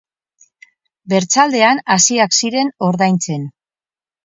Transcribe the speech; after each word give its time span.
Bertzaldean 1.13 1.83
hasiak 1.97 2.35
ziren 2.41 2.75
ordaintzen. 2.91 3.49